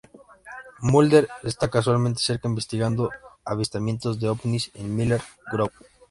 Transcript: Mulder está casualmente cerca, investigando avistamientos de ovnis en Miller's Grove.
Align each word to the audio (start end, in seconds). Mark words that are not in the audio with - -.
Mulder 0.79 1.29
está 1.43 1.69
casualmente 1.69 2.23
cerca, 2.23 2.47
investigando 2.47 3.11
avistamientos 3.45 4.19
de 4.19 4.29
ovnis 4.29 4.71
en 4.73 4.95
Miller's 4.95 5.23
Grove. 5.51 5.75